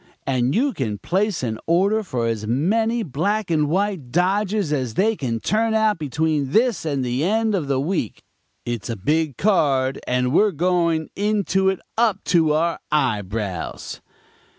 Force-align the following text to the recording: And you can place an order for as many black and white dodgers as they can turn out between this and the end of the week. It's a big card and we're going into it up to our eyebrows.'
And 0.25 0.55
you 0.55 0.73
can 0.73 0.97
place 0.97 1.43
an 1.43 1.59
order 1.67 2.01
for 2.01 2.25
as 2.25 2.47
many 2.47 3.03
black 3.03 3.51
and 3.51 3.69
white 3.69 4.09
dodgers 4.11 4.73
as 4.73 4.95
they 4.95 5.15
can 5.15 5.39
turn 5.39 5.75
out 5.75 5.99
between 5.99 6.53
this 6.53 6.85
and 6.85 7.05
the 7.05 7.23
end 7.23 7.53
of 7.53 7.67
the 7.67 7.79
week. 7.79 8.23
It's 8.65 8.89
a 8.89 8.95
big 8.97 9.37
card 9.37 9.99
and 10.07 10.33
we're 10.33 10.53
going 10.53 11.11
into 11.15 11.69
it 11.69 11.79
up 11.99 12.23
to 12.23 12.51
our 12.55 12.79
eyebrows.' 12.91 14.01